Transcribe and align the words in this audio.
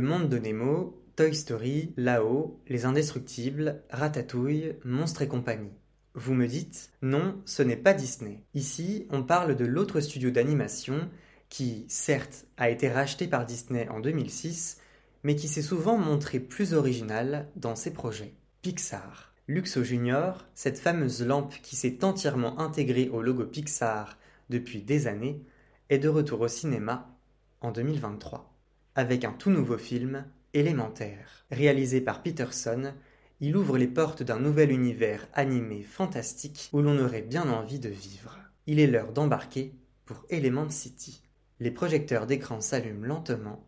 Le 0.00 0.06
Monde 0.06 0.30
de 0.30 0.38
Nemo, 0.38 0.98
Toy 1.14 1.34
Story, 1.34 1.92
Là-haut, 1.98 2.58
Les 2.68 2.86
Indestructibles, 2.86 3.82
Ratatouille, 3.90 4.76
Monstres 4.82 5.20
et 5.20 5.28
compagnie. 5.28 5.74
Vous 6.14 6.32
me 6.32 6.46
dites, 6.46 6.90
non, 7.02 7.38
ce 7.44 7.62
n'est 7.62 7.76
pas 7.76 7.92
Disney. 7.92 8.40
Ici, 8.54 9.06
on 9.10 9.22
parle 9.22 9.56
de 9.56 9.66
l'autre 9.66 10.00
studio 10.00 10.30
d'animation 10.30 11.10
qui, 11.50 11.84
certes, 11.88 12.46
a 12.56 12.70
été 12.70 12.88
racheté 12.88 13.28
par 13.28 13.44
Disney 13.44 13.90
en 13.90 14.00
2006, 14.00 14.78
mais 15.22 15.36
qui 15.36 15.48
s'est 15.48 15.60
souvent 15.60 15.98
montré 15.98 16.40
plus 16.40 16.72
original 16.72 17.50
dans 17.56 17.76
ses 17.76 17.92
projets. 17.92 18.32
Pixar. 18.62 19.34
Luxo 19.48 19.84
Junior, 19.84 20.46
cette 20.54 20.78
fameuse 20.78 21.22
lampe 21.22 21.56
qui 21.60 21.76
s'est 21.76 22.06
entièrement 22.06 22.58
intégrée 22.58 23.10
au 23.10 23.20
logo 23.20 23.44
Pixar 23.44 24.16
depuis 24.48 24.80
des 24.80 25.08
années, 25.08 25.44
est 25.90 25.98
de 25.98 26.08
retour 26.08 26.40
au 26.40 26.48
cinéma 26.48 27.14
en 27.60 27.70
2023, 27.70 28.50
avec 28.94 29.24
un 29.24 29.32
tout 29.32 29.50
nouveau 29.50 29.78
film, 29.78 30.24
Élémentaire. 30.52 31.46
Réalisé 31.50 32.00
par 32.00 32.22
Peterson, 32.22 32.92
il 33.40 33.56
ouvre 33.56 33.78
les 33.78 33.86
portes 33.86 34.22
d'un 34.22 34.38
nouvel 34.38 34.70
univers 34.70 35.26
animé 35.32 35.82
fantastique 35.82 36.68
où 36.72 36.82
l'on 36.82 36.98
aurait 36.98 37.22
bien 37.22 37.48
envie 37.48 37.78
de 37.78 37.88
vivre. 37.88 38.38
Il 38.66 38.80
est 38.80 38.86
l'heure 38.86 39.12
d'embarquer 39.12 39.74
pour 40.04 40.24
Element 40.28 40.68
City. 40.70 41.22
Les 41.60 41.70
projecteurs 41.70 42.26
d'écran 42.26 42.60
s'allument 42.60 43.06
lentement. 43.06 43.64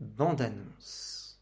Bande 0.00 0.42
annonce. 0.42 1.40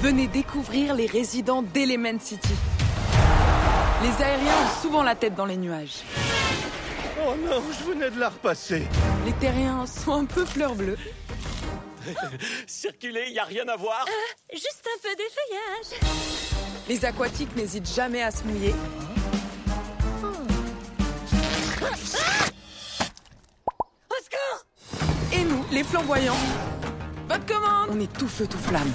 Venez 0.00 0.26
découvrir 0.28 0.94
les 0.94 1.06
résidents 1.06 1.62
d'Element 1.62 2.18
City. 2.18 2.54
Les 4.02 4.24
aériens 4.24 4.64
ont 4.64 4.80
souvent 4.82 5.02
la 5.02 5.14
tête 5.14 5.34
dans 5.34 5.46
les 5.46 5.56
nuages. 5.56 6.02
Oh 7.24 7.34
non, 7.36 7.62
je 7.78 7.84
venais 7.84 8.10
de 8.10 8.18
la 8.18 8.30
repasser. 8.30 8.82
Les 9.24 9.32
terriens 9.34 9.86
sont 9.86 10.12
un 10.12 10.24
peu 10.24 10.44
fleurs 10.44 10.74
bleues. 10.74 10.98
Circuler, 12.66 13.30
y 13.30 13.38
a 13.38 13.44
rien 13.44 13.66
à 13.68 13.76
voir. 13.76 14.04
Juste 14.52 14.84
un 14.86 14.98
peu 15.00 15.14
d'effeuillage. 15.14 16.00
Les 16.88 17.04
aquatiques 17.04 17.54
n'hésitent 17.54 17.94
jamais 17.94 18.22
à 18.22 18.30
se 18.30 18.42
mouiller. 18.44 18.74
Au 24.10 24.14
secours 24.24 24.66
Et 25.32 25.44
nous, 25.44 25.64
les 25.70 25.84
flamboyants, 25.84 26.34
votre 27.28 27.46
commande 27.46 27.90
On 27.92 28.00
est 28.00 28.12
tout 28.12 28.28
feu, 28.28 28.46
tout 28.48 28.58
flamme. 28.58 28.92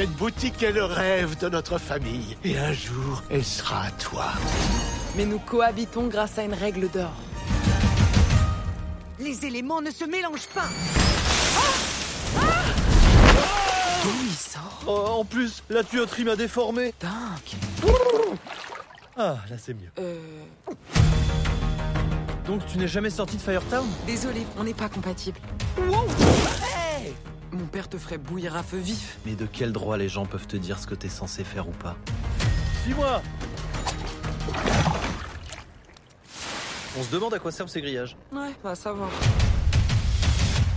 Cette 0.00 0.16
boutique 0.16 0.62
est 0.62 0.72
le 0.72 0.84
rêve 0.84 1.36
de 1.40 1.50
notre 1.50 1.76
famille. 1.76 2.34
Et 2.42 2.56
un 2.56 2.72
jour, 2.72 3.22
elle 3.30 3.44
sera 3.44 3.82
à 3.82 3.90
toi. 3.90 4.28
Mais 5.14 5.26
nous 5.26 5.38
cohabitons 5.38 6.06
grâce 6.06 6.38
à 6.38 6.42
une 6.42 6.54
règle 6.54 6.88
d'or. 6.88 7.12
Les 9.18 9.44
éléments 9.44 9.82
ne 9.82 9.90
se 9.90 10.06
mélangent 10.06 10.48
pas. 10.54 10.68
D'où 14.02 14.10
il 14.24 14.32
sort 14.32 14.82
Oh, 14.86 15.20
en 15.20 15.24
plus, 15.26 15.62
la 15.68 15.84
tuyauterie 15.84 16.24
m'a 16.24 16.34
déformé. 16.34 16.94
Dingue 16.98 17.92
Ah, 19.18 19.36
là 19.50 19.56
c'est 19.58 19.74
mieux. 19.74 19.90
Euh... 19.98 20.18
Donc 22.46 22.64
tu 22.72 22.78
n'es 22.78 22.88
jamais 22.88 23.10
sorti 23.10 23.36
de 23.36 23.42
Firetown? 23.42 23.86
Désolé, 24.06 24.46
on 24.56 24.64
n'est 24.64 24.72
pas 24.72 24.88
compatibles. 24.88 25.40
Père 27.80 27.88
te 27.88 27.96
ferait 27.96 28.18
bouillir 28.18 28.56
à 28.56 28.62
feu 28.62 28.76
vif. 28.76 29.16
Mais 29.24 29.34
de 29.34 29.46
quel 29.46 29.72
droit 29.72 29.96
les 29.96 30.10
gens 30.10 30.26
peuvent 30.26 30.46
te 30.46 30.58
dire 30.58 30.78
ce 30.78 30.86
que 30.86 30.94
t'es 30.94 31.08
censé 31.08 31.44
faire 31.44 31.66
ou 31.66 31.70
pas 31.70 31.96
Suis-moi 32.82 33.22
On 36.98 37.02
se 37.02 37.10
demande 37.10 37.32
à 37.32 37.38
quoi 37.38 37.50
servent 37.50 37.70
ces 37.70 37.80
grillages. 37.80 38.18
Ouais, 38.32 38.54
va 38.62 38.74
savoir. 38.74 39.08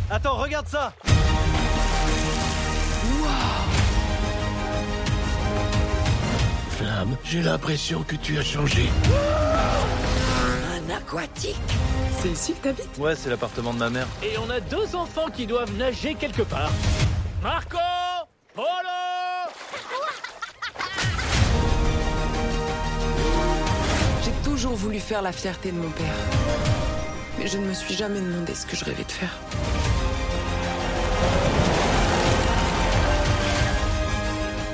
Attends, 0.10 0.38
regarde 0.38 0.68
ça 0.70 0.94
Flamme, 6.70 7.18
j'ai 7.26 7.42
l'impression 7.42 8.04
que 8.04 8.16
tu 8.16 8.38
as 8.38 8.44
changé. 8.44 8.90
Un 10.74 10.90
aquatique. 10.90 11.58
C'est 12.24 12.30
ici 12.30 12.54
que 12.54 12.70
t'habites 12.70 12.98
Ouais, 12.98 13.18
c'est 13.18 13.30
l'appartement 13.30 13.74
de 13.74 13.80
ma 13.80 13.90
mère. 13.90 14.08
Et 14.24 14.38
on 14.38 14.50
a 14.50 14.62
deux 14.62 14.96
enfants 14.96 15.30
qui 15.30 15.46
doivent 15.46 15.74
nager 15.76 16.16
quelque 16.16 16.44
part. 16.44 16.72
Marco 17.42 17.78
Polo 18.56 18.66
J'ai 24.24 24.32
toujours 24.50 24.74
voulu 24.76 25.02
faire 25.02 25.22
la 25.22 25.34
fierté 25.34 25.74
de 25.74 25.76
mon 25.76 25.90
père. 25.90 26.16
Mais 27.40 27.48
je 27.48 27.58
ne 27.58 27.66
me 27.66 27.74
suis 27.74 27.94
jamais 27.94 28.22
demandé 28.22 28.56
ce 28.56 28.66
que 28.68 28.78
je 28.78 28.86
rêvais 28.86 29.04
de 29.04 29.12
faire. 29.12 29.38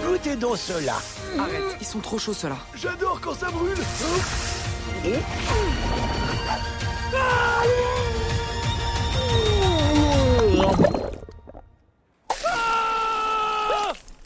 Goûtez 0.06 0.36
donc 0.36 0.58
cela. 0.58 0.98
Arrête, 1.40 1.78
ils 1.81 1.88
sont 1.88 2.00
trop 2.00 2.20
chauds 2.20 2.34
ceux-là. 2.34 2.58
J'adore 2.76 3.20
quand 3.20 3.34
ça 3.34 3.50
brûle. 3.50 3.74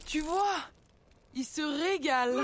Tu 0.06 0.22
vois 0.22 0.56
Ils 1.36 1.44
se 1.44 1.62
régalent. 1.62 2.40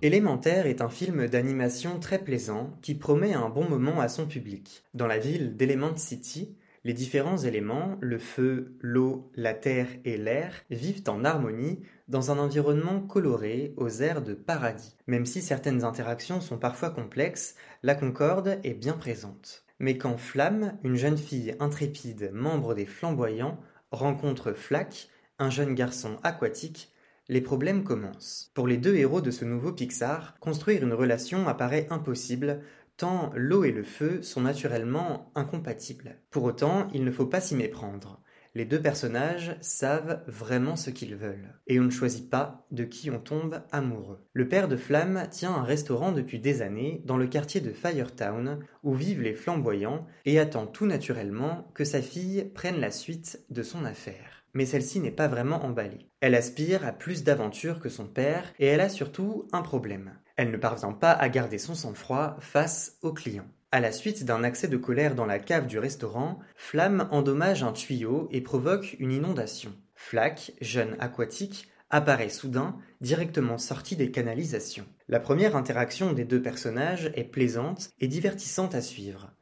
Élémentaire 0.00 0.66
est 0.66 0.80
un 0.80 0.90
film 0.90 1.26
d'animation 1.26 1.98
très 1.98 2.20
plaisant 2.20 2.70
qui 2.82 2.94
promet 2.94 3.34
un 3.34 3.48
bon 3.48 3.68
moment 3.68 3.98
à 3.98 4.08
son 4.08 4.26
public. 4.26 4.84
Dans 4.94 5.08
la 5.08 5.18
ville 5.18 5.56
d'Element 5.56 5.96
City, 5.96 6.56
les 6.88 6.94
différents 6.94 7.36
éléments, 7.36 7.98
le 8.00 8.18
feu, 8.18 8.72
l'eau, 8.80 9.30
la 9.34 9.52
terre 9.52 9.88
et 10.06 10.16
l'air, 10.16 10.54
vivent 10.70 11.02
en 11.08 11.22
harmonie 11.22 11.80
dans 12.08 12.30
un 12.30 12.38
environnement 12.38 13.02
coloré 13.02 13.74
aux 13.76 13.90
airs 14.00 14.22
de 14.22 14.32
paradis. 14.32 14.96
Même 15.06 15.26
si 15.26 15.42
certaines 15.42 15.84
interactions 15.84 16.40
sont 16.40 16.56
parfois 16.56 16.88
complexes, 16.88 17.56
la 17.82 17.94
concorde 17.94 18.58
est 18.64 18.72
bien 18.72 18.94
présente. 18.94 19.66
Mais 19.78 19.98
quand 19.98 20.16
Flamme, 20.16 20.78
une 20.82 20.96
jeune 20.96 21.18
fille 21.18 21.54
intrépide 21.60 22.30
membre 22.32 22.74
des 22.74 22.86
Flamboyants, 22.86 23.60
rencontre 23.92 24.54
Flack, 24.54 25.10
un 25.38 25.50
jeune 25.50 25.74
garçon 25.74 26.16
aquatique, 26.22 26.90
les 27.28 27.42
problèmes 27.42 27.84
commencent. 27.84 28.50
Pour 28.54 28.66
les 28.66 28.78
deux 28.78 28.96
héros 28.96 29.20
de 29.20 29.30
ce 29.30 29.44
nouveau 29.44 29.72
Pixar, 29.72 30.38
construire 30.40 30.82
une 30.82 30.94
relation 30.94 31.46
apparaît 31.48 31.86
impossible, 31.90 32.62
tant 32.98 33.30
l'eau 33.34 33.64
et 33.64 33.72
le 33.72 33.84
feu 33.84 34.20
sont 34.22 34.42
naturellement 34.42 35.32
incompatibles. 35.34 36.20
Pour 36.30 36.42
autant, 36.42 36.88
il 36.92 37.04
ne 37.04 37.10
faut 37.10 37.26
pas 37.26 37.40
s'y 37.40 37.54
méprendre. 37.54 38.20
Les 38.54 38.64
deux 38.64 38.82
personnages 38.82 39.56
savent 39.60 40.24
vraiment 40.26 40.74
ce 40.74 40.90
qu'ils 40.90 41.14
veulent, 41.14 41.54
et 41.68 41.78
on 41.78 41.84
ne 41.84 41.90
choisit 41.90 42.28
pas 42.28 42.66
de 42.72 42.82
qui 42.82 43.08
on 43.08 43.20
tombe 43.20 43.62
amoureux. 43.70 44.26
Le 44.32 44.48
père 44.48 44.66
de 44.66 44.76
Flamme 44.76 45.28
tient 45.30 45.54
un 45.54 45.62
restaurant 45.62 46.10
depuis 46.10 46.40
des 46.40 46.60
années 46.60 47.02
dans 47.04 47.18
le 47.18 47.28
quartier 47.28 47.60
de 47.60 47.70
Firetown, 47.70 48.58
où 48.82 48.94
vivent 48.94 49.22
les 49.22 49.34
flamboyants, 49.34 50.06
et 50.24 50.40
attend 50.40 50.66
tout 50.66 50.86
naturellement 50.86 51.70
que 51.74 51.84
sa 51.84 52.02
fille 52.02 52.50
prenne 52.52 52.80
la 52.80 52.90
suite 52.90 53.44
de 53.48 53.62
son 53.62 53.84
affaire. 53.84 54.44
Mais 54.54 54.66
celle-ci 54.66 54.98
n'est 54.98 55.12
pas 55.12 55.28
vraiment 55.28 55.64
emballée. 55.64 56.10
Elle 56.20 56.34
aspire 56.34 56.84
à 56.84 56.90
plus 56.90 57.22
d'aventures 57.22 57.78
que 57.78 57.90
son 57.90 58.08
père, 58.08 58.52
et 58.58 58.66
elle 58.66 58.80
a 58.80 58.88
surtout 58.88 59.46
un 59.52 59.62
problème. 59.62 60.14
Elle 60.38 60.52
ne 60.52 60.56
parvient 60.56 60.92
pas 60.92 61.10
à 61.10 61.28
garder 61.28 61.58
son 61.58 61.74
sang-froid 61.74 62.36
face 62.38 62.96
aux 63.02 63.12
clients. 63.12 63.48
À 63.72 63.80
la 63.80 63.90
suite 63.90 64.24
d'un 64.24 64.44
accès 64.44 64.68
de 64.68 64.76
colère 64.76 65.16
dans 65.16 65.26
la 65.26 65.40
cave 65.40 65.66
du 65.66 65.80
restaurant, 65.80 66.38
Flamme 66.54 67.08
endommage 67.10 67.64
un 67.64 67.72
tuyau 67.72 68.28
et 68.30 68.40
provoque 68.40 68.94
une 69.00 69.10
inondation. 69.10 69.72
Flack, 69.96 70.52
jeune 70.60 70.96
aquatique, 71.00 71.68
apparaît 71.90 72.28
soudain, 72.28 72.76
directement 73.00 73.58
sorti 73.58 73.96
des 73.96 74.12
canalisations. 74.12 74.86
La 75.08 75.18
première 75.18 75.56
interaction 75.56 76.12
des 76.12 76.24
deux 76.24 76.40
personnages 76.40 77.10
est 77.16 77.24
plaisante 77.24 77.90
et 77.98 78.06
divertissante 78.06 78.76
à 78.76 78.80
suivre. 78.80 79.32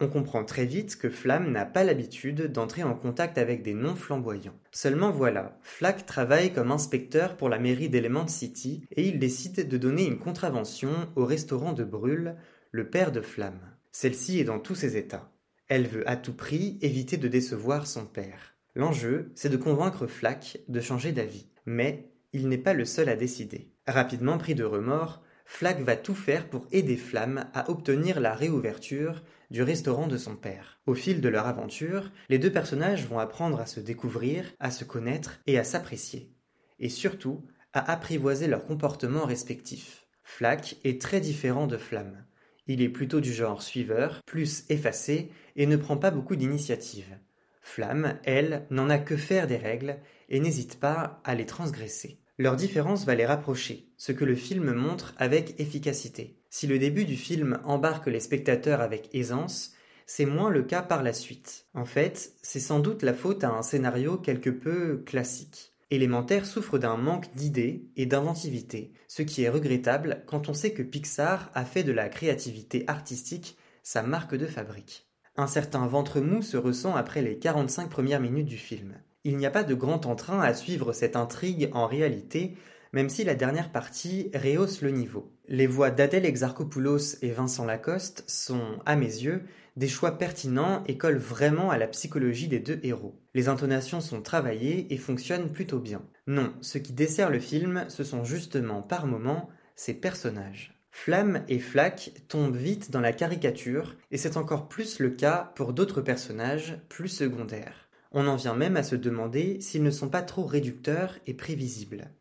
On 0.00 0.08
comprend 0.08 0.44
très 0.44 0.66
vite 0.66 0.96
que 0.96 1.08
Flamme 1.08 1.52
n'a 1.52 1.64
pas 1.64 1.84
l'habitude 1.84 2.50
d'entrer 2.50 2.82
en 2.82 2.94
contact 2.94 3.38
avec 3.38 3.62
des 3.62 3.74
non-flamboyants. 3.74 4.58
Seulement 4.72 5.12
voilà, 5.12 5.56
Flack 5.62 6.04
travaille 6.04 6.52
comme 6.52 6.72
inspecteur 6.72 7.36
pour 7.36 7.48
la 7.48 7.60
mairie 7.60 7.88
d'Element 7.88 8.26
City 8.26 8.84
et 8.90 9.06
il 9.06 9.20
décide 9.20 9.68
de 9.68 9.78
donner 9.78 10.04
une 10.04 10.18
contravention 10.18 10.90
au 11.14 11.24
restaurant 11.24 11.72
de 11.72 11.84
Brûle, 11.84 12.34
le 12.72 12.90
père 12.90 13.12
de 13.12 13.20
Flamme. 13.20 13.60
Celle-ci 13.92 14.40
est 14.40 14.44
dans 14.44 14.58
tous 14.58 14.74
ses 14.74 14.96
états. 14.96 15.30
Elle 15.68 15.86
veut 15.86 16.08
à 16.08 16.16
tout 16.16 16.34
prix 16.34 16.76
éviter 16.82 17.16
de 17.16 17.28
décevoir 17.28 17.86
son 17.86 18.04
père. 18.04 18.56
L'enjeu, 18.74 19.30
c'est 19.36 19.48
de 19.48 19.56
convaincre 19.56 20.08
Flack 20.08 20.58
de 20.66 20.80
changer 20.80 21.12
d'avis. 21.12 21.46
Mais 21.66 22.10
il 22.32 22.48
n'est 22.48 22.58
pas 22.58 22.74
le 22.74 22.84
seul 22.84 23.08
à 23.08 23.14
décider. 23.14 23.70
Rapidement 23.86 24.38
pris 24.38 24.56
de 24.56 24.64
remords, 24.64 25.22
Flack 25.46 25.80
va 25.82 25.96
tout 25.96 26.14
faire 26.14 26.48
pour 26.48 26.66
aider 26.72 26.96
Flamme 26.96 27.46
à 27.54 27.70
obtenir 27.70 28.18
la 28.18 28.34
réouverture 28.34 29.22
du 29.54 29.62
restaurant 29.62 30.08
de 30.08 30.18
son 30.18 30.34
père. 30.34 30.80
Au 30.84 30.94
fil 30.94 31.20
de 31.20 31.28
leur 31.28 31.46
aventure, 31.46 32.10
les 32.28 32.40
deux 32.40 32.50
personnages 32.50 33.06
vont 33.06 33.20
apprendre 33.20 33.60
à 33.60 33.66
se 33.66 33.78
découvrir, 33.78 34.52
à 34.58 34.72
se 34.72 34.82
connaître 34.82 35.38
et 35.46 35.60
à 35.60 35.64
s'apprécier. 35.64 36.32
et 36.80 36.88
surtout 36.88 37.46
à 37.72 37.92
apprivoiser 37.92 38.48
leurs 38.48 38.66
comportements 38.66 39.24
respectifs. 39.24 40.08
Flack 40.24 40.78
est 40.82 41.00
très 41.00 41.20
différent 41.20 41.68
de 41.68 41.76
Flamme. 41.76 42.24
Il 42.66 42.82
est 42.82 42.88
plutôt 42.88 43.20
du 43.20 43.32
genre 43.32 43.62
suiveur, 43.62 44.22
plus 44.26 44.64
effacé, 44.70 45.30
et 45.54 45.66
ne 45.66 45.76
prend 45.76 45.98
pas 45.98 46.10
beaucoup 46.10 46.34
d'initiative. 46.34 47.16
Flamme, 47.62 48.18
elle, 48.24 48.66
n'en 48.70 48.90
a 48.90 48.98
que 48.98 49.16
faire 49.16 49.46
des 49.46 49.56
règles 49.56 50.00
et 50.28 50.40
n'hésite 50.40 50.80
pas 50.80 51.20
à 51.22 51.36
les 51.36 51.46
transgresser. 51.46 52.18
Leur 52.38 52.56
différence 52.56 53.04
va 53.04 53.14
les 53.14 53.24
rapprocher, 53.24 53.88
ce 53.98 54.10
que 54.10 54.24
le 54.24 54.34
film 54.34 54.72
montre 54.72 55.14
avec 55.16 55.60
efficacité. 55.60 56.40
Si 56.56 56.68
le 56.68 56.78
début 56.78 57.04
du 57.04 57.16
film 57.16 57.58
embarque 57.64 58.06
les 58.06 58.20
spectateurs 58.20 58.80
avec 58.80 59.12
aisance, 59.12 59.72
c'est 60.06 60.24
moins 60.24 60.50
le 60.50 60.62
cas 60.62 60.82
par 60.82 61.02
la 61.02 61.12
suite. 61.12 61.66
En 61.74 61.84
fait, 61.84 62.30
c'est 62.42 62.60
sans 62.60 62.78
doute 62.78 63.02
la 63.02 63.12
faute 63.12 63.42
à 63.42 63.50
un 63.50 63.62
scénario 63.62 64.18
quelque 64.18 64.50
peu 64.50 65.02
classique. 65.04 65.72
Élémentaire 65.90 66.46
souffre 66.46 66.78
d'un 66.78 66.96
manque 66.96 67.34
d'idées 67.34 67.88
et 67.96 68.06
d'inventivité, 68.06 68.92
ce 69.08 69.22
qui 69.22 69.42
est 69.42 69.48
regrettable 69.48 70.22
quand 70.26 70.48
on 70.48 70.54
sait 70.54 70.72
que 70.72 70.84
Pixar 70.84 71.50
a 71.54 71.64
fait 71.64 71.82
de 71.82 71.90
la 71.90 72.08
créativité 72.08 72.84
artistique 72.86 73.58
sa 73.82 74.04
marque 74.04 74.36
de 74.36 74.46
fabrique. 74.46 75.08
Un 75.36 75.48
certain 75.48 75.88
ventre 75.88 76.20
mou 76.20 76.40
se 76.40 76.56
ressent 76.56 76.94
après 76.94 77.20
les 77.22 77.40
45 77.40 77.90
premières 77.90 78.20
minutes 78.20 78.46
du 78.46 78.58
film. 78.58 78.94
Il 79.24 79.38
n'y 79.38 79.46
a 79.46 79.50
pas 79.50 79.64
de 79.64 79.74
grand 79.74 80.06
entrain 80.06 80.40
à 80.40 80.54
suivre 80.54 80.92
cette 80.92 81.16
intrigue 81.16 81.68
en 81.72 81.88
réalité, 81.88 82.54
même 82.94 83.10
si 83.10 83.24
la 83.24 83.34
dernière 83.34 83.72
partie 83.72 84.30
rehausse 84.32 84.80
le 84.80 84.90
niveau. 84.90 85.36
Les 85.48 85.66
voix 85.66 85.90
d'Adèle 85.90 86.24
Exarchopoulos 86.24 87.16
et 87.22 87.32
Vincent 87.32 87.64
Lacoste 87.64 88.22
sont, 88.28 88.78
à 88.86 88.94
mes 88.94 89.06
yeux, 89.06 89.42
des 89.76 89.88
choix 89.88 90.16
pertinents 90.16 90.84
et 90.86 90.96
collent 90.96 91.18
vraiment 91.18 91.70
à 91.70 91.76
la 91.76 91.88
psychologie 91.88 92.46
des 92.46 92.60
deux 92.60 92.78
héros. 92.84 93.20
Les 93.34 93.48
intonations 93.48 94.00
sont 94.00 94.22
travaillées 94.22 94.94
et 94.94 94.96
fonctionnent 94.96 95.50
plutôt 95.50 95.80
bien. 95.80 96.02
Non, 96.28 96.54
ce 96.60 96.78
qui 96.78 96.92
dessert 96.92 97.30
le 97.30 97.40
film, 97.40 97.84
ce 97.88 98.04
sont 98.04 98.22
justement 98.22 98.80
par 98.80 99.08
moments 99.08 99.48
ces 99.74 99.94
personnages. 99.94 100.80
Flamme 100.92 101.42
et 101.48 101.58
Flack 101.58 102.12
tombent 102.28 102.56
vite 102.56 102.92
dans 102.92 103.00
la 103.00 103.12
caricature, 103.12 103.96
et 104.12 104.18
c'est 104.18 104.36
encore 104.36 104.68
plus 104.68 105.00
le 105.00 105.10
cas 105.10 105.52
pour 105.56 105.72
d'autres 105.72 106.00
personnages 106.00 106.78
plus 106.88 107.08
secondaires. 107.08 107.88
On 108.12 108.28
en 108.28 108.36
vient 108.36 108.54
même 108.54 108.76
à 108.76 108.84
se 108.84 108.94
demander 108.94 109.60
s'ils 109.60 109.82
ne 109.82 109.90
sont 109.90 110.08
pas 110.08 110.22
trop 110.22 110.44
réducteurs 110.44 111.18
et 111.26 111.34
prévisibles. 111.34 112.12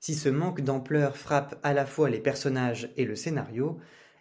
Si 0.00 0.14
ce 0.14 0.30
manque 0.30 0.62
d'ampleur 0.62 1.16
frappe 1.16 1.60
à 1.62 1.74
la 1.74 1.86
fois 1.86 2.08
les 2.08 2.20
personnages 2.20 2.90
et 2.96 3.04
le 3.04 3.16
scénario, 3.16 3.78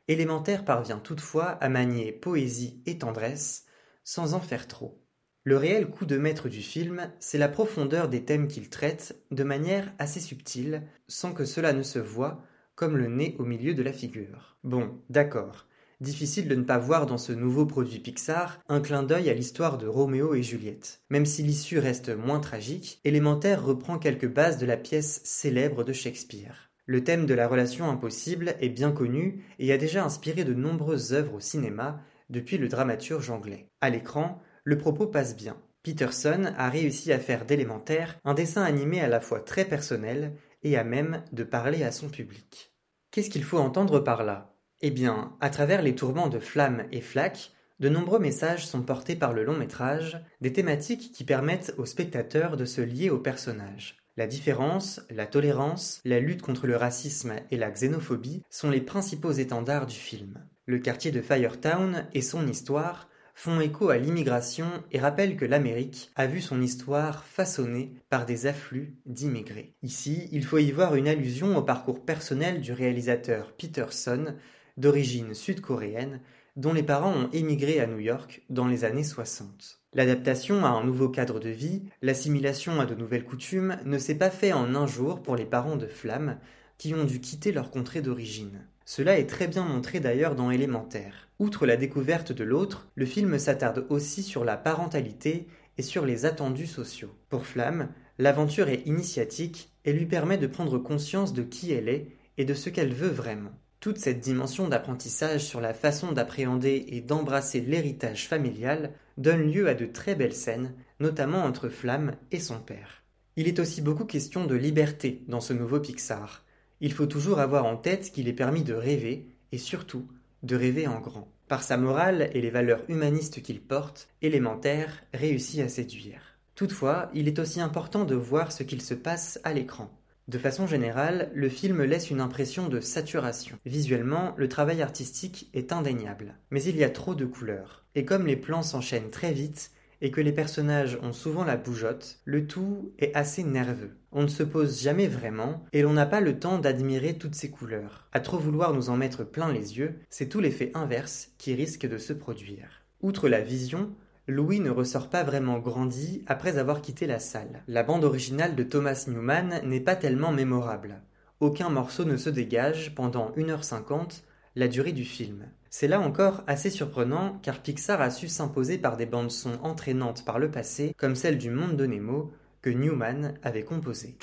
Élémentaire 0.09 0.65
parvient 0.65 0.99
toutefois 0.99 1.51
à 1.51 1.69
manier 1.69 2.11
poésie 2.11 2.83
et 2.85 2.97
tendresse, 2.97 3.65
sans 4.03 4.33
en 4.33 4.41
faire 4.41 4.67
trop. 4.67 5.01
Le 5.45 5.55
réel 5.55 5.89
coup 5.89 6.05
de 6.05 6.17
maître 6.17 6.49
du 6.49 6.61
film, 6.61 7.09
c'est 7.19 7.37
la 7.37 7.47
profondeur 7.47 8.09
des 8.09 8.25
thèmes 8.25 8.49
qu'il 8.49 8.69
traite 8.69 9.23
de 9.31 9.43
manière 9.43 9.93
assez 9.99 10.19
subtile, 10.19 10.83
sans 11.07 11.33
que 11.33 11.45
cela 11.45 11.71
ne 11.71 11.83
se 11.83 11.99
voie, 11.99 12.43
comme 12.75 12.97
le 12.97 13.07
nez 13.07 13.35
au 13.39 13.45
milieu 13.45 13.73
de 13.73 13.83
la 13.83 13.93
figure. 13.93 14.57
Bon, 14.63 15.01
d'accord. 15.09 15.68
Difficile 16.01 16.47
de 16.47 16.55
ne 16.55 16.63
pas 16.63 16.77
voir 16.77 17.07
dans 17.07 17.17
ce 17.17 17.33
nouveau 17.33 17.65
produit 17.65 17.99
Pixar 17.99 18.61
un 18.69 18.79
clin 18.79 19.03
d'œil 19.03 19.29
à 19.29 19.33
l'histoire 19.33 19.77
de 19.77 19.85
Roméo 19.85 20.33
et 20.33 20.43
Juliette. 20.43 21.01
Même 21.09 21.25
si 21.25 21.43
l'issue 21.43 21.77
reste 21.77 22.07
moins 22.07 22.39
tragique, 22.39 23.01
Élémentaire 23.03 23.65
reprend 23.65 23.99
quelques 23.99 24.31
bases 24.31 24.57
de 24.57 24.65
la 24.65 24.77
pièce 24.77 25.19
célèbre 25.25 25.83
de 25.83 25.91
Shakespeare. 25.91 26.71
Le 26.85 27.03
thème 27.03 27.25
de 27.25 27.33
la 27.33 27.49
relation 27.49 27.89
impossible 27.89 28.55
est 28.61 28.69
bien 28.69 28.93
connu 28.93 29.43
et 29.59 29.73
a 29.73 29.77
déjà 29.77 30.05
inspiré 30.05 30.45
de 30.45 30.53
nombreuses 30.53 31.11
œuvres 31.11 31.33
au 31.33 31.39
cinéma 31.41 31.99
depuis 32.29 32.57
le 32.57 32.69
dramaturge 32.69 33.29
anglais. 33.29 33.67
À 33.81 33.89
l'écran, 33.89 34.41
le 34.63 34.77
propos 34.77 35.05
passe 35.05 35.35
bien. 35.35 35.57
Peterson 35.83 36.53
a 36.57 36.69
réussi 36.69 37.11
à 37.11 37.19
faire 37.19 37.45
d'élémentaire 37.45 38.17
un 38.23 38.33
dessin 38.33 38.63
animé 38.63 39.01
à 39.01 39.09
la 39.09 39.19
fois 39.19 39.41
très 39.41 39.65
personnel 39.65 40.33
et 40.63 40.77
à 40.77 40.85
même 40.85 41.23
de 41.33 41.43
parler 41.43 41.83
à 41.83 41.91
son 41.91 42.07
public. 42.07 42.73
Qu'est-ce 43.11 43.29
qu'il 43.29 43.43
faut 43.43 43.59
entendre 43.59 43.99
par 43.99 44.23
là? 44.23 44.55
Eh 44.81 44.91
bien, 44.91 45.33
à 45.41 45.49
travers 45.49 45.81
les 45.81 45.93
tourments 45.93 46.29
de 46.29 46.39
flammes 46.39 46.85
et 46.93 47.01
flaques, 47.01 47.51
de 47.81 47.89
nombreux 47.89 48.19
messages 48.19 48.65
sont 48.65 48.81
portés 48.81 49.17
par 49.17 49.33
le 49.33 49.43
long 49.43 49.57
métrage, 49.57 50.23
des 50.39 50.53
thématiques 50.53 51.11
qui 51.11 51.25
permettent 51.25 51.73
aux 51.77 51.85
spectateurs 51.85 52.55
de 52.55 52.63
se 52.63 52.79
lier 52.79 53.09
aux 53.09 53.19
personnages. 53.19 53.97
La 54.15 54.25
différence, 54.25 55.01
la 55.09 55.25
tolérance, 55.25 56.01
la 56.05 56.21
lutte 56.21 56.41
contre 56.41 56.65
le 56.65 56.77
racisme 56.77 57.33
et 57.51 57.57
la 57.57 57.71
xénophobie 57.71 58.41
sont 58.49 58.69
les 58.69 58.81
principaux 58.81 59.31
étendards 59.31 59.85
du 59.85 59.95
film. 59.95 60.45
Le 60.65 60.79
quartier 60.79 61.11
de 61.11 61.21
Firetown 61.21 62.05
et 62.13 62.21
son 62.21 62.47
histoire 62.47 63.09
font 63.33 63.61
écho 63.61 63.89
à 63.89 63.97
l'immigration 63.97 64.67
et 64.91 64.99
rappellent 64.99 65.37
que 65.37 65.45
l'Amérique 65.45 66.11
a 66.17 66.27
vu 66.27 66.41
son 66.41 66.61
histoire 66.61 67.23
façonnée 67.23 67.93
par 68.09 68.25
des 68.25 68.45
afflux 68.45 68.97
d'immigrés. 69.05 69.73
Ici, 69.81 70.27
il 70.33 70.43
faut 70.43 70.57
y 70.57 70.71
voir 70.71 70.95
une 70.95 71.07
allusion 71.07 71.55
au 71.57 71.61
parcours 71.61 72.03
personnel 72.03 72.59
du 72.59 72.73
réalisateur 72.73 73.53
Peterson, 73.53 74.35
d'origine 74.79 75.33
sud-coréenne, 75.33 76.21
dont 76.55 76.73
les 76.73 76.83
parents 76.83 77.13
ont 77.13 77.29
émigré 77.31 77.79
à 77.79 77.87
New 77.87 77.99
York 77.99 78.41
dans 78.49 78.67
les 78.67 78.83
années 78.83 79.03
60. 79.03 79.79
L'adaptation 79.93 80.65
à 80.65 80.69
un 80.69 80.83
nouveau 80.83 81.09
cadre 81.09 81.39
de 81.39 81.49
vie, 81.49 81.83
l'assimilation 82.01 82.79
à 82.79 82.85
de 82.85 82.95
nouvelles 82.95 83.25
coutumes 83.25 83.77
ne 83.85 83.97
s'est 83.97 84.17
pas 84.17 84.29
fait 84.29 84.53
en 84.53 84.75
un 84.75 84.87
jour 84.87 85.21
pour 85.21 85.35
les 85.35 85.45
parents 85.45 85.77
de 85.77 85.87
Flamme, 85.87 86.37
qui 86.77 86.93
ont 86.95 87.03
dû 87.03 87.19
quitter 87.19 87.51
leur 87.51 87.71
contrée 87.71 88.01
d'origine. 88.01 88.65
Cela 88.85 89.19
est 89.19 89.29
très 89.29 89.47
bien 89.47 89.63
montré 89.63 89.99
d'ailleurs 89.99 90.35
dans 90.35 90.49
Élémentaire. 90.49 91.29
Outre 91.39 91.65
la 91.65 91.77
découverte 91.77 92.31
de 92.31 92.43
l'autre, 92.43 92.87
le 92.95 93.05
film 93.05 93.37
s'attarde 93.37 93.85
aussi 93.89 94.23
sur 94.23 94.43
la 94.45 94.57
parentalité 94.57 95.47
et 95.77 95.81
sur 95.81 96.05
les 96.05 96.25
attendus 96.25 96.67
sociaux. 96.67 97.13
Pour 97.29 97.45
Flamme, 97.45 97.89
l'aventure 98.17 98.69
est 98.69 98.87
initiatique 98.87 99.71
et 99.85 99.93
lui 99.93 100.05
permet 100.05 100.37
de 100.37 100.47
prendre 100.47 100.77
conscience 100.77 101.33
de 101.33 101.43
qui 101.43 101.71
elle 101.71 101.89
est 101.89 102.07
et 102.37 102.45
de 102.45 102.53
ce 102.53 102.69
qu'elle 102.69 102.93
veut 102.93 103.09
vraiment. 103.09 103.53
Toute 103.79 103.97
cette 103.97 104.19
dimension 104.19 104.67
d'apprentissage 104.67 105.45
sur 105.45 105.61
la 105.61 105.73
façon 105.73 106.11
d'appréhender 106.11 106.85
et 106.89 106.99
d'embrasser 106.99 107.61
l'héritage 107.61 108.27
familial 108.27 108.91
donne 109.17 109.49
lieu 109.49 109.69
à 109.69 109.73
de 109.73 109.85
très 109.85 110.15
belles 110.15 110.33
scènes, 110.33 110.73
notamment 110.99 111.45
entre 111.45 111.69
Flamme 111.69 112.15
et 112.31 112.41
son 112.41 112.59
père. 112.59 113.03
Il 113.37 113.47
est 113.47 113.59
aussi 113.59 113.81
beaucoup 113.81 114.03
question 114.03 114.45
de 114.45 114.55
liberté 114.55 115.23
dans 115.29 115.39
ce 115.39 115.53
nouveau 115.53 115.79
Pixar. 115.79 116.43
Il 116.81 116.91
faut 116.91 117.05
toujours 117.05 117.39
avoir 117.39 117.65
en 117.65 117.77
tête 117.77 118.11
qu'il 118.11 118.27
est 118.27 118.33
permis 118.33 118.63
de 118.63 118.73
rêver, 118.73 119.29
et 119.53 119.57
surtout 119.57 120.05
de 120.43 120.57
rêver 120.57 120.85
en 120.87 120.99
grand. 120.99 121.31
Par 121.47 121.63
sa 121.63 121.77
morale 121.77 122.29
et 122.33 122.41
les 122.41 122.49
valeurs 122.49 122.83
humanistes 122.89 123.41
qu'il 123.41 123.61
porte, 123.61 124.09
élémentaire 124.21 125.03
réussit 125.13 125.61
à 125.61 125.69
séduire. 125.69 126.37
Toutefois, 126.53 127.09
il 127.13 127.29
est 127.29 127.39
aussi 127.39 127.61
important 127.61 128.03
de 128.03 128.15
voir 128.15 128.51
ce 128.51 128.63
qu'il 128.63 128.81
se 128.81 128.93
passe 128.93 129.39
à 129.45 129.53
l'écran. 129.53 129.89
De 130.29 130.37
façon 130.37 130.67
générale, 130.67 131.31
le 131.33 131.49
film 131.49 131.81
laisse 131.81 132.11
une 132.11 132.21
impression 132.21 132.67
de 132.67 132.81
saturation. 132.81 133.57
Visuellement, 133.65 134.35
le 134.37 134.47
travail 134.47 134.83
artistique 134.83 135.49
est 135.55 135.73
indéniable. 135.73 136.35
Mais 136.51 136.61
il 136.61 136.77
y 136.77 136.83
a 136.83 136.91
trop 136.91 137.15
de 137.15 137.25
couleurs. 137.25 137.83
Et 137.95 138.05
comme 138.05 138.27
les 138.27 138.35
plans 138.35 138.61
s'enchaînent 138.61 139.09
très 139.09 139.31
vite, 139.31 139.71
et 140.01 140.11
que 140.11 140.21
les 140.21 140.31
personnages 140.31 140.99
ont 141.01 141.13
souvent 141.13 141.43
la 141.43 141.57
bougeotte, 141.57 142.19
le 142.25 142.45
tout 142.45 142.91
est 142.99 143.11
assez 143.15 143.43
nerveux. 143.43 143.97
On 144.11 144.21
ne 144.21 144.27
se 144.27 144.43
pose 144.43 144.79
jamais 144.79 145.07
vraiment, 145.07 145.65
et 145.73 145.81
l'on 145.81 145.93
n'a 145.93 146.05
pas 146.05 146.21
le 146.21 146.37
temps 146.37 146.59
d'admirer 146.59 147.17
toutes 147.17 147.33
ces 147.33 147.49
couleurs. 147.49 148.07
À 148.11 148.19
trop 148.19 148.37
vouloir 148.37 148.75
nous 148.75 148.91
en 148.91 148.97
mettre 148.97 149.23
plein 149.23 149.51
les 149.51 149.79
yeux, 149.79 149.95
c'est 150.11 150.29
tout 150.29 150.41
l'effet 150.41 150.69
inverse 150.75 151.31
qui 151.39 151.55
risque 151.55 151.87
de 151.87 151.97
se 151.97 152.13
produire. 152.13 152.83
Outre 153.01 153.29
la 153.29 153.41
vision, 153.41 153.95
Louis 154.29 154.59
ne 154.59 154.69
ressort 154.69 155.09
pas 155.09 155.23
vraiment 155.23 155.57
grandi 155.57 156.23
après 156.27 156.59
avoir 156.59 156.83
quitté 156.83 157.07
la 157.07 157.17
salle. 157.17 157.63
La 157.67 157.81
bande 157.81 158.03
originale 158.03 158.55
de 158.55 158.61
Thomas 158.61 159.05
Newman 159.07 159.59
n'est 159.63 159.79
pas 159.79 159.95
tellement 159.95 160.31
mémorable. 160.31 161.01
Aucun 161.39 161.69
morceau 161.69 162.05
ne 162.05 162.15
se 162.15 162.29
dégage 162.29 162.93
pendant 162.93 163.31
1h50, 163.31 164.21
la 164.55 164.67
durée 164.67 164.91
du 164.91 165.03
film. 165.03 165.47
C'est 165.71 165.87
là 165.87 165.99
encore 165.99 166.43
assez 166.45 166.69
surprenant 166.69 167.39
car 167.41 167.63
Pixar 167.63 168.01
a 168.01 168.11
su 168.11 168.27
s'imposer 168.27 168.77
par 168.77 168.97
des 168.97 169.07
bandes 169.07 169.31
son 169.31 169.53
entraînantes 169.63 170.23
par 170.25 170.37
le 170.37 170.51
passé, 170.51 170.93
comme 170.95 171.15
celle 171.15 171.39
du 171.39 171.49
Monde 171.49 171.75
de 171.75 171.87
Nemo, 171.87 172.31
que 172.61 172.69
Newman 172.69 173.33
avait 173.41 173.63
composé. 173.63 174.15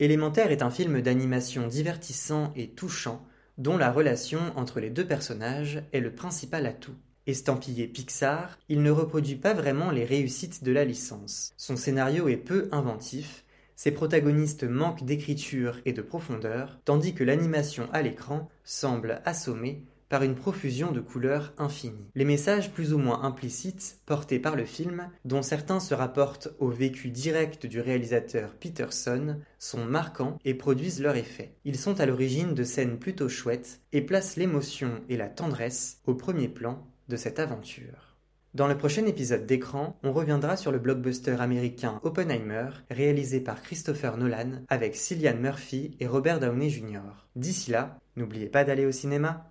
Élémentaire 0.00 0.50
est 0.50 0.62
un 0.62 0.70
film 0.70 1.00
d'animation 1.00 1.68
divertissant 1.68 2.52
et 2.56 2.70
touchant 2.70 3.24
dont 3.58 3.76
la 3.76 3.90
relation 3.90 4.40
entre 4.56 4.80
les 4.80 4.90
deux 4.90 5.06
personnages 5.06 5.82
est 5.92 6.00
le 6.00 6.14
principal 6.14 6.66
atout. 6.66 6.94
Estampillé 7.26 7.86
Pixar, 7.86 8.58
il 8.68 8.82
ne 8.82 8.90
reproduit 8.90 9.36
pas 9.36 9.54
vraiment 9.54 9.90
les 9.90 10.04
réussites 10.04 10.62
de 10.62 10.72
la 10.72 10.84
licence. 10.84 11.54
Son 11.56 11.76
scénario 11.76 12.28
est 12.28 12.36
peu 12.36 12.68
inventif, 12.70 13.44
ses 13.76 13.90
protagonistes 13.90 14.64
manquent 14.64 15.04
d'écriture 15.04 15.80
et 15.84 15.92
de 15.92 16.02
profondeur, 16.02 16.78
tandis 16.84 17.14
que 17.14 17.24
l'animation 17.24 17.88
à 17.92 18.02
l'écran 18.02 18.48
semble 18.62 19.22
assommée 19.24 19.82
une 20.22 20.34
profusion 20.34 20.92
de 20.92 21.00
couleurs 21.00 21.52
infinies. 21.58 22.10
Les 22.14 22.24
messages 22.24 22.72
plus 22.72 22.92
ou 22.92 22.98
moins 22.98 23.22
implicites 23.22 23.98
portés 24.06 24.38
par 24.38 24.56
le 24.56 24.64
film, 24.64 25.10
dont 25.24 25.42
certains 25.42 25.80
se 25.80 25.94
rapportent 25.94 26.48
au 26.58 26.68
vécu 26.68 27.10
direct 27.10 27.66
du 27.66 27.80
réalisateur 27.80 28.54
Peterson, 28.54 29.40
sont 29.58 29.84
marquants 29.84 30.38
et 30.44 30.54
produisent 30.54 31.02
leur 31.02 31.16
effet. 31.16 31.54
Ils 31.64 31.78
sont 31.78 32.00
à 32.00 32.06
l'origine 32.06 32.54
de 32.54 32.64
scènes 32.64 32.98
plutôt 32.98 33.28
chouettes 33.28 33.80
et 33.92 34.02
placent 34.02 34.36
l'émotion 34.36 35.00
et 35.08 35.16
la 35.16 35.28
tendresse 35.28 36.00
au 36.06 36.14
premier 36.14 36.48
plan 36.48 36.86
de 37.08 37.16
cette 37.16 37.38
aventure. 37.38 38.14
Dans 38.54 38.68
le 38.68 38.78
prochain 38.78 39.04
épisode 39.06 39.46
d'écran, 39.46 39.98
on 40.04 40.12
reviendra 40.12 40.56
sur 40.56 40.70
le 40.70 40.78
blockbuster 40.78 41.40
américain 41.40 41.98
Oppenheimer, 42.04 42.68
réalisé 42.88 43.40
par 43.40 43.62
Christopher 43.62 44.16
Nolan 44.16 44.62
avec 44.68 44.94
Cillian 44.94 45.36
Murphy 45.36 45.96
et 45.98 46.06
Robert 46.06 46.38
Downey 46.38 46.70
Jr. 46.70 47.00
D'ici 47.34 47.72
là, 47.72 47.98
n'oubliez 48.14 48.46
pas 48.46 48.62
d'aller 48.62 48.86
au 48.86 48.92
cinéma. 48.92 49.50